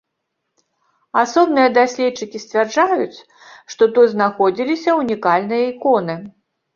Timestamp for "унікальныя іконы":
5.03-6.17